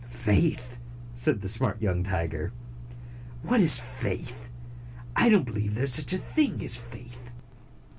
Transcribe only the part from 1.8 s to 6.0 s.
tiger. "What' is faith? I don't believe there is